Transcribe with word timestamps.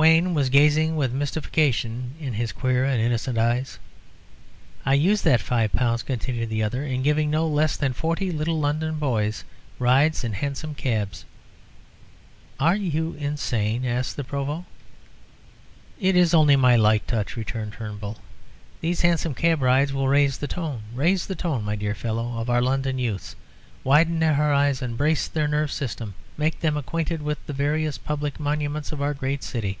Wayne 0.00 0.32
was 0.32 0.48
gazing 0.48 0.94
with 0.94 1.12
mystification 1.12 2.14
in 2.20 2.34
his 2.34 2.52
queer 2.52 2.84
and 2.84 3.02
innocent 3.02 3.36
eyes. 3.36 3.80
"I 4.86 4.94
used 4.94 5.24
that 5.24 5.40
five 5.40 5.72
pounds," 5.72 6.04
continued 6.04 6.50
the 6.50 6.62
other, 6.62 6.84
"in 6.84 7.02
giving 7.02 7.30
no 7.32 7.48
less 7.48 7.76
than 7.76 7.92
forty 7.94 8.30
little 8.30 8.60
London 8.60 9.00
boys 9.00 9.42
rides 9.80 10.22
in 10.22 10.34
hansom 10.34 10.76
cabs." 10.76 11.24
"Are 12.60 12.76
you 12.76 13.14
insane?" 13.14 13.84
asked 13.84 14.14
the 14.16 14.22
Provost. 14.22 14.68
"It 15.98 16.14
is 16.14 16.32
only 16.32 16.54
my 16.54 16.76
light 16.76 17.08
touch," 17.08 17.34
returned 17.36 17.72
Turnbull. 17.72 18.18
"These 18.80 19.00
hansom 19.00 19.34
cab 19.34 19.60
rides 19.60 19.92
will 19.92 20.06
raise 20.06 20.38
the 20.38 20.46
tone 20.46 20.82
raise 20.94 21.26
the 21.26 21.34
tone, 21.34 21.64
my 21.64 21.74
dear 21.74 21.96
fellow 21.96 22.38
of 22.38 22.48
our 22.48 22.62
London 22.62 23.00
youths, 23.00 23.34
widen 23.82 24.20
their 24.20 24.34
horizon, 24.34 24.94
brace 24.94 25.26
their 25.26 25.48
nervous 25.48 25.74
system, 25.74 26.14
make 26.36 26.60
them 26.60 26.76
acquainted 26.76 27.20
with 27.20 27.44
the 27.46 27.52
various 27.52 27.98
public 27.98 28.38
monuments 28.38 28.92
of 28.92 29.02
our 29.02 29.12
great 29.12 29.42
city. 29.42 29.76